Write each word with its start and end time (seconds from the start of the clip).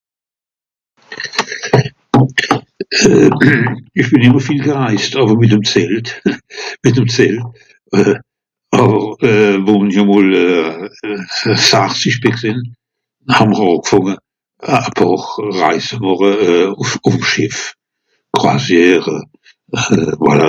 Ìch 4.00 4.06
bìn 4.12 4.22
ìmmer 4.28 4.42
viel 4.48 4.62
gereist, 4.66 5.12
àwer 5.20 5.36
mìt'm 5.40 5.64
Zelt, 5.72 6.06
mìt'm 6.84 7.08
Zelt. 7.16 7.40
Àwer, 7.92 9.62
wenn 9.66 9.90
i 9.92 9.92
e 9.98 10.00
mol 10.08 10.28
sachzisch 11.68 12.20
bì 12.22 12.30
gsìnn, 12.38 12.58
hà'mr 13.34 13.60
àngfànge, 13.72 14.14
a 14.60 14.62
pààr 14.96 15.22
Reis 15.60 15.88
màche 16.02 16.32
ùff... 16.80 16.92
ùff'm 17.08 17.24
Schìff, 17.30 17.56
Coisière 18.36 19.08
voilà... 20.22 20.48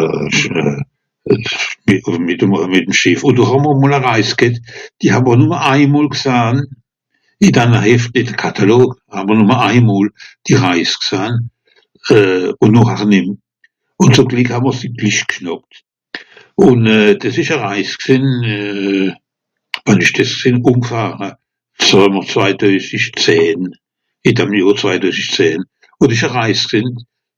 mìt'm...mìt'm 1.88 2.94
Schìff. 3.00 3.22
Ùn 3.26 3.36
do 3.38 3.44
hàà'mr 3.50 3.74
mol 3.82 3.94
e 3.98 4.00
Reis 4.02 4.32
ghet, 4.38 4.56
die 5.00 5.10
ha'mr 5.14 5.36
nùmme 5.42 5.58
ein 5.72 5.90
mol 5.94 6.08
gsahn, 6.14 6.58
ì 7.42 7.48
danne 7.54 7.80
Heft... 7.86 8.12
ì 8.18 8.20
de 8.26 8.34
Catalogue 8.38 8.96
ha'mr 9.14 9.36
nur 9.38 9.52
ein 9.62 9.84
mol 9.86 10.08
die 10.48 10.58
Reis 10.58 10.94
gsahn 11.06 11.34
ùn 12.66 12.72
nochhar 12.74 13.06
nìmm. 13.08 13.30
Ùn 14.02 14.10
zem 14.18 14.26
Glìck 14.32 14.50
hàà'mr 14.50 14.74
sie 14.74 14.90
glich 15.00 15.22
gschnàppt. 15.28 15.84
Ùn 16.66 16.82
dìs 17.22 17.36
ìsch 17.44 17.52
e 17.54 17.56
Reis 17.62 17.94
gsìnn 18.02 18.24
wann 19.86 20.00
ìsch 20.02 20.18
dìs 20.18 20.34
gsìnn, 20.34 20.56
ùngfahr? 20.66 21.36
Soewe 21.80 22.10
mr 22.16 22.26
zweidoeisischzehn,(...) 22.32 23.62
zweidoeisischzehn. 24.82 25.60
Ùn 26.02 26.10
ìsch 26.16 26.24
e 26.26 26.30
Reis 26.34 26.66
gsìnn, 26.72 26.90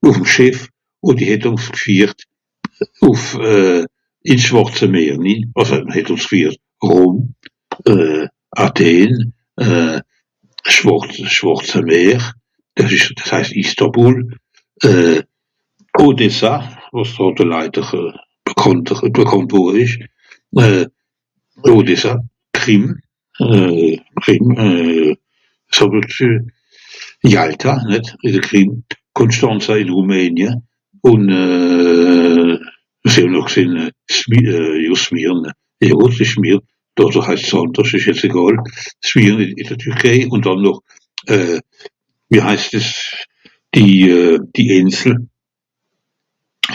ùff'm 0.07 0.23
Schìff, 0.25 0.67
ùn 1.03 1.15
die 1.19 1.27
het 1.31 1.43
ùns 1.47 1.65
gfihrt 1.73 2.19
ùff 3.03 3.23
ìn's 4.29 4.43
schwàrze 4.47 4.87
Meer 4.89 5.17
nin, 5.19 5.41
enfin 5.59 5.83
het 5.93 6.07
ùns 6.07 6.23
gfihrt..., 6.31 6.57
Rom, 6.79 7.35
Atheen, 8.63 9.11
schwàr... 10.79 11.07
schàrze 11.29 11.81
Meer, 11.85 12.21
dìs 12.79 12.91
ìsch... 12.95 13.11
dìs 13.19 13.27
heist 13.33 13.51
Istambul, 13.59 14.15
Odessa, 16.03 16.55
wàs 16.91 17.11
hàlt 17.19 17.39
leider 17.39 17.87
bekànter... 18.45 18.97
bekànt 19.15 19.51
wùrre 19.55 19.79
ìsch, 19.85 19.97
Odessa, 21.69 22.15
Krim, 22.53 22.87
Krim 24.25 24.43
Zoboersche, 25.77 26.27
Yalta... 27.23 27.77
nìt? 27.87 28.11
ì 28.25 28.27
de 28.33 28.39
Krim, 28.41 28.81
konschtrensa 29.15 29.77
ìn 29.79 29.87
Rumänie 29.87 30.51
ùn 31.03 31.23
wo 33.03 33.07
sìì 33.09 33.23
mr 33.29 33.41
gsìnn, 33.47 33.75
Smyrne 34.11 34.59
jo 34.87 34.95
Smyrne(...) 34.99 35.49
dàto 36.97 37.19
heist's 37.23 37.53
àndersch, 37.55 37.95
ìsch 37.95 38.07
jetz 38.11 38.23
egàl, 38.27 38.57
Smyrne 39.05 39.43
ìn 39.53 39.59
de 39.69 39.75
Türkèi, 39.79 40.19
ùn 40.29 40.41
dànn 40.43 40.63
noch 40.65 40.79
wie 42.33 42.41
heist 42.43 42.71
dìs? 42.75 42.89
die 43.73 44.37
die 44.53 44.69
Ìnsel. 44.77 45.13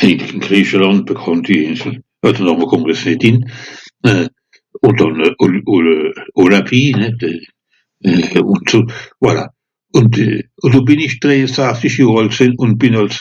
Die 0.00 0.14
ìn 0.18 0.40
Griechelànd 0.42 1.06
e 1.06 1.08
bekànnti 1.14 1.54
Ìnsel. 1.70 1.94
De 2.22 2.32
Nàme 2.42 2.64
kùmmt 2.66 2.86
mr 2.90 2.96
jetz 2.98 3.04
nìt 3.06 3.22
in. 3.30 3.38
Ùn 4.82 4.92
dànn 4.98 5.18
ol...ol.. 5.38 5.58
ol... 5.64 5.86
Olympie 6.44 6.92
nìt? 6.98 7.22
Voilà. 9.22 9.44
Ùn 9.94 10.04
d... 10.10 10.12
ùn 10.66 10.70
do 10.74 10.80
bìn 10.84 10.98
ich 11.06 11.16
drèiesachzisch 11.22 11.98
gsìnn 12.30 12.54
ùn 12.58 12.70
bìn 12.82 12.96
àls, 12.98 13.16